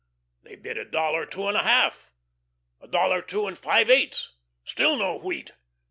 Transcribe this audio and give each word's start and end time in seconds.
They 0.41 0.55
bid 0.55 0.79
a 0.79 0.85
dollar 0.85 1.27
two 1.27 1.47
and 1.47 1.55
a 1.55 1.61
half, 1.61 2.11
a 2.81 2.87
dollar 2.87 3.21
two 3.21 3.45
and 3.45 3.55
five 3.55 3.87
eighths; 3.87 4.33
still 4.65 4.95
no 4.97 5.15
wheat. 5.19 5.51